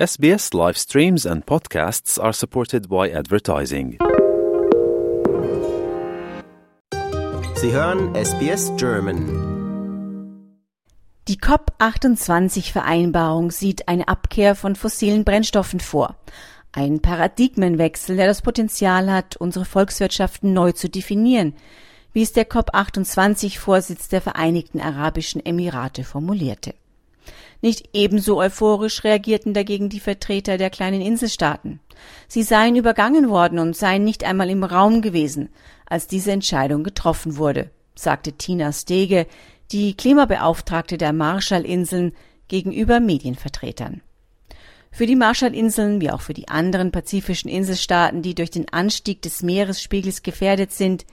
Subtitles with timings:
[0.00, 3.98] SBS live streams and podcasts are supported by advertising.
[7.56, 9.26] Sie hören SBS German.
[11.28, 16.16] Die COP28-Vereinbarung sieht eine Abkehr von fossilen Brennstoffen vor.
[16.72, 21.52] Ein Paradigmenwechsel, der das Potenzial hat, unsere Volkswirtschaften neu zu definieren,
[22.14, 26.72] wie es der COP28-Vorsitz der Vereinigten Arabischen Emirate formulierte.
[27.62, 31.80] Nicht ebenso euphorisch reagierten dagegen die Vertreter der kleinen Inselstaaten.
[32.26, 35.50] Sie seien übergangen worden und seien nicht einmal im Raum gewesen,
[35.86, 39.26] als diese Entscheidung getroffen wurde, sagte Tina Stege,
[39.72, 42.12] die Klimabeauftragte der Marshallinseln,
[42.48, 44.02] gegenüber Medienvertretern.
[44.90, 49.42] Für die Marshallinseln wie auch für die anderen pazifischen Inselstaaten, die durch den Anstieg des
[49.42, 51.06] Meeresspiegels gefährdet sind,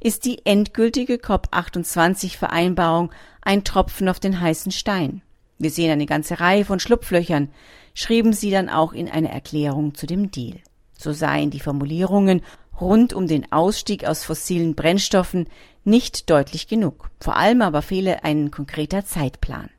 [0.00, 5.22] ist die endgültige COP28-Vereinbarung ein Tropfen auf den heißen Stein.
[5.62, 7.48] Wir sehen eine ganze Reihe von Schlupflöchern,
[7.94, 10.56] schrieben sie dann auch in einer Erklärung zu dem Deal.
[10.98, 12.42] So seien die Formulierungen
[12.80, 15.46] rund um den Ausstieg aus fossilen Brennstoffen
[15.84, 17.10] nicht deutlich genug.
[17.20, 19.70] Vor allem aber fehle ein konkreter Zeitplan.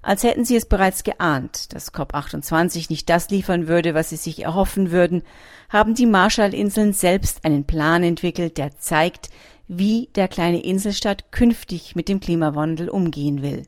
[0.00, 4.44] Als hätten sie es bereits geahnt, dass COP28 nicht das liefern würde, was sie sich
[4.44, 5.24] erhoffen würden,
[5.70, 9.30] haben die Marshallinseln selbst einen Plan entwickelt, der zeigt,
[9.66, 13.64] wie der kleine Inselstaat künftig mit dem Klimawandel umgehen will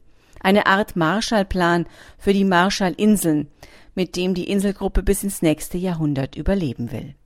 [0.47, 1.87] eine Art Marshallplan
[2.19, 3.49] für die Marshallinseln,
[3.97, 7.17] mit dem die Inselgruppe bis ins nächste Jahrhundert überleben will.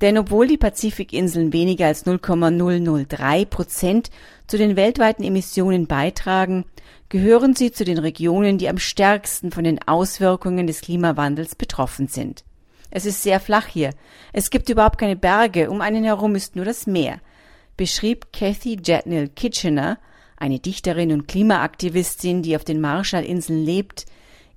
[0.00, 4.10] Denn obwohl die Pazifikinseln weniger als 0,003 Prozent
[4.46, 6.64] zu den weltweiten Emissionen beitragen,
[7.10, 12.44] gehören sie zu den Regionen, die am stärksten von den Auswirkungen des Klimawandels betroffen sind.
[12.90, 13.90] Es ist sehr flach hier.
[14.32, 17.20] Es gibt überhaupt keine Berge, um einen herum ist nur das Meer,
[17.76, 19.98] beschrieb Kathy Jetnil Kitchener,
[20.36, 24.06] eine Dichterin und Klimaaktivistin, die auf den Marshallinseln lebt,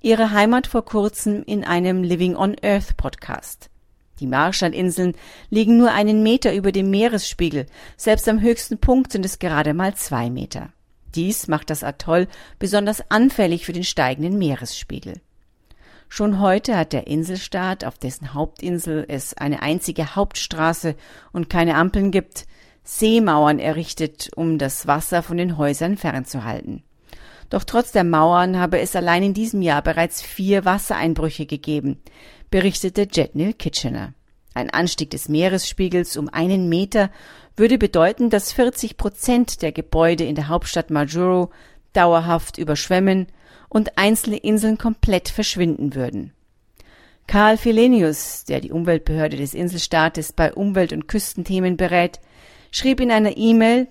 [0.00, 3.70] ihre Heimat vor kurzem in einem Living on Earth Podcast.
[4.20, 5.14] Die Marshallinseln
[5.50, 9.94] liegen nur einen Meter über dem Meeresspiegel, selbst am höchsten Punkt sind es gerade mal
[9.94, 10.72] zwei Meter.
[11.14, 15.20] Dies macht das Atoll besonders anfällig für den steigenden Meeresspiegel.
[16.08, 20.96] Schon heute hat der Inselstaat, auf dessen Hauptinsel es eine einzige Hauptstraße
[21.32, 22.46] und keine Ampeln gibt,
[22.90, 26.82] Seemauern errichtet, um das Wasser von den Häusern fernzuhalten.
[27.50, 32.00] Doch trotz der Mauern habe es allein in diesem Jahr bereits vier Wassereinbrüche gegeben,
[32.50, 34.14] berichtete Jetnil Kitchener.
[34.54, 37.10] Ein Anstieg des Meeresspiegels um einen Meter
[37.56, 41.50] würde bedeuten, dass 40 Prozent der Gebäude in der Hauptstadt Majuro
[41.92, 43.26] dauerhaft überschwemmen
[43.68, 46.32] und einzelne Inseln komplett verschwinden würden.
[47.26, 52.18] Karl Filenius, der die Umweltbehörde des Inselstaates bei Umwelt- und Küstenthemen berät,
[52.70, 53.88] schrieb in einer E-Mail,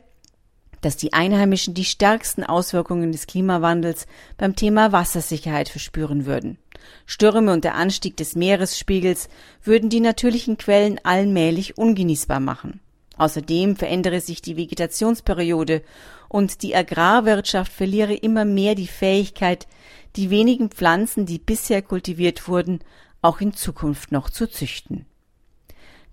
[0.81, 4.05] dass die Einheimischen die stärksten Auswirkungen des Klimawandels
[4.37, 6.57] beim Thema Wassersicherheit verspüren würden.
[7.05, 9.29] Stürme und der Anstieg des Meeresspiegels
[9.63, 12.79] würden die natürlichen Quellen allmählich ungenießbar machen.
[13.17, 15.81] Außerdem verändere sich die Vegetationsperiode
[16.29, 19.67] und die Agrarwirtschaft verliere immer mehr die Fähigkeit,
[20.15, 22.79] die wenigen Pflanzen, die bisher kultiviert wurden,
[23.21, 25.05] auch in Zukunft noch zu züchten.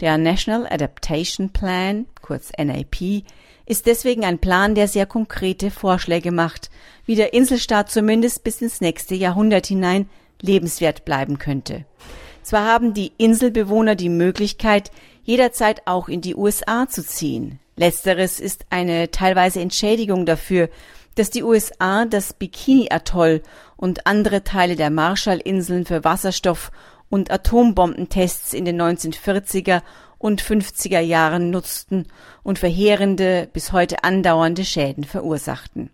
[0.01, 3.23] Der National Adaptation Plan, kurz NAP,
[3.67, 6.71] ist deswegen ein Plan, der sehr konkrete Vorschläge macht,
[7.07, 10.09] wie der Inselstaat zumindest bis ins nächste Jahrhundert hinein
[10.41, 11.85] lebenswert bleiben könnte.
[12.43, 14.91] Zwar haben die Inselbewohner die Möglichkeit,
[15.23, 17.59] jederzeit auch in die USA zu ziehen.
[17.77, 20.69] Letzteres ist eine teilweise Entschädigung dafür,
[21.15, 23.43] dass die USA das Bikini-Atoll
[23.77, 26.71] und andere Teile der Marshallinseln für Wasserstoff
[27.15, 29.83] und Atombombentests in den 1940er
[30.19, 32.09] und 50er Jahren nutzten
[32.43, 35.91] und verheerende, bis heute andauernde Schäden verursachten.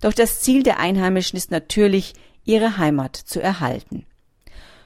[0.00, 2.12] Doch das Ziel der Einheimischen ist natürlich,
[2.44, 4.06] ihre Heimat zu erhalten.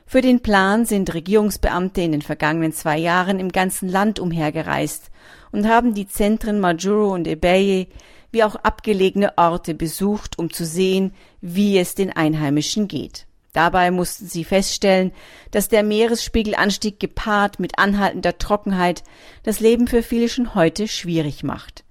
[0.06, 5.10] Für den Plan sind Regierungsbeamte in den vergangenen zwei Jahren im ganzen Land umhergereist
[5.52, 7.88] und haben die Zentren Majuro und Ebeye
[8.32, 11.12] wie auch abgelegene Orte besucht, um zu sehen,
[11.42, 13.26] wie es den Einheimischen geht.
[13.56, 15.12] Dabei mussten sie feststellen,
[15.50, 19.02] dass der Meeresspiegelanstieg gepaart mit anhaltender Trockenheit
[19.44, 21.82] das Leben für viele schon heute schwierig macht.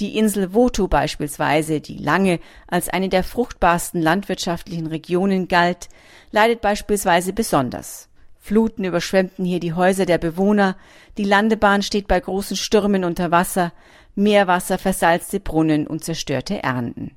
[0.00, 5.90] Die Insel Woto beispielsweise, die lange als eine der fruchtbarsten landwirtschaftlichen Regionen galt,
[6.30, 8.08] leidet beispielsweise besonders.
[8.38, 10.74] Fluten überschwemmten hier die Häuser der Bewohner,
[11.18, 13.74] die Landebahn steht bei großen Stürmen unter Wasser,
[14.14, 17.14] Meerwasser versalzte Brunnen und zerstörte Ernten.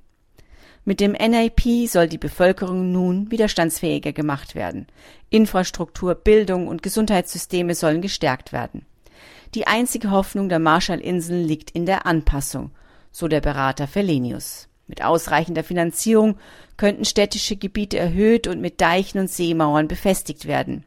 [0.86, 4.88] Mit dem NIP soll die Bevölkerung nun widerstandsfähiger gemacht werden.
[5.30, 8.86] Infrastruktur, Bildung und Gesundheitssysteme sollen gestärkt werden.
[9.56, 12.72] Die einzige Hoffnung der Marshallinseln liegt in der Anpassung,
[13.12, 14.68] so der Berater Felenius.
[14.88, 16.36] Mit ausreichender Finanzierung
[16.76, 20.84] könnten städtische Gebiete erhöht und mit Deichen und Seemauern befestigt werden.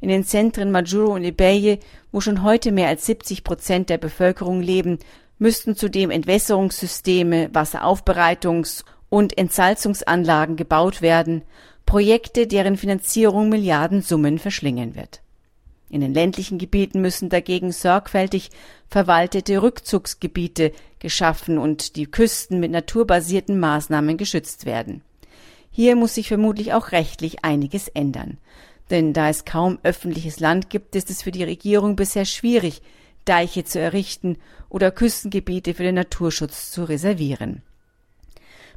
[0.00, 1.80] In den Zentren Majuro und Ebeye,
[2.12, 5.00] wo schon heute mehr als 70 Prozent der Bevölkerung leben,
[5.38, 11.42] müssten zudem Entwässerungssysteme, Wasseraufbereitungs- und Entsalzungsanlagen gebaut werden,
[11.84, 15.20] Projekte, deren Finanzierung Milliardensummen verschlingen wird.
[15.90, 18.50] In den ländlichen Gebieten müssen dagegen sorgfältig
[18.88, 25.02] verwaltete Rückzugsgebiete geschaffen und die Küsten mit naturbasierten Maßnahmen geschützt werden.
[25.72, 28.38] Hier muss sich vermutlich auch rechtlich einiges ändern.
[28.90, 32.82] Denn da es kaum öffentliches Land gibt, ist es für die Regierung bisher schwierig,
[33.24, 34.36] Deiche zu errichten
[34.68, 37.62] oder Küstengebiete für den Naturschutz zu reservieren.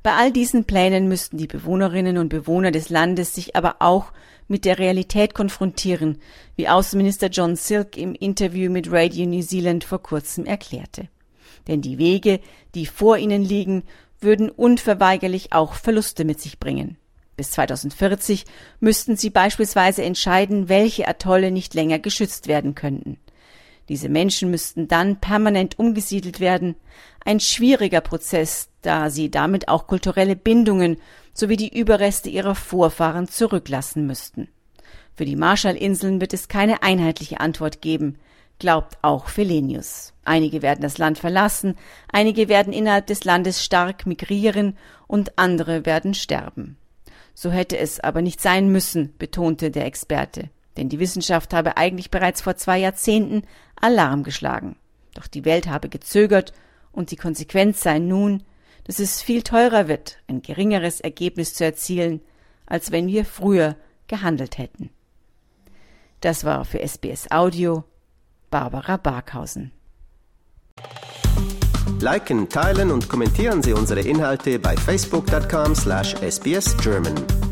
[0.04, 4.12] Bei all diesen Plänen müssten die Bewohnerinnen und Bewohner des Landes sich aber auch
[4.50, 6.20] mit der Realität konfrontieren,
[6.58, 11.08] wie Außenminister John Silk im Interview mit Radio New Zealand vor kurzem erklärte.
[11.70, 12.42] Denn die Wege,
[12.76, 13.84] die vor ihnen liegen,
[14.20, 16.98] würden unverweigerlich auch Verluste mit sich bringen.
[17.38, 18.44] Bis 2040
[18.82, 23.18] müssten sie beispielsweise entscheiden, welche Atolle nicht länger geschützt werden könnten.
[23.90, 26.76] Diese Menschen müssten dann permanent umgesiedelt werden,
[27.26, 30.98] ein schwieriger Prozess, da sie damit auch kulturelle Bindungen
[31.34, 34.48] sowie die Überreste ihrer Vorfahren zurücklassen müssten.
[35.16, 38.18] Für die Marshallinseln wird es keine einheitliche Antwort geben,
[38.60, 40.14] glaubt auch Felenius.
[40.26, 41.76] Einige werden das Land verlassen,
[42.12, 44.78] einige werden innerhalb des Landes stark migrieren
[45.08, 46.78] und andere werden sterben.
[47.34, 52.12] So hätte es aber nicht sein müssen, betonte der Experte, denn die Wissenschaft habe eigentlich
[52.12, 53.44] bereits vor zwei Jahrzehnten
[53.76, 54.76] Alarm geschlagen.
[55.14, 56.54] Doch die Welt habe gezögert
[56.92, 58.44] und die Konsequenz sei nun,
[58.86, 62.22] dass es viel teurer wird, ein geringeres Ergebnis zu erzielen,
[62.66, 63.78] als wenn wir früher
[64.08, 64.90] gehandelt hätten.
[66.22, 67.84] Das war für SBS Audio
[68.50, 69.72] Barbara Barkhausen.
[72.00, 77.43] Liken, teilen und kommentieren Sie unsere Inhalte bei facebook.com/sbsgerman.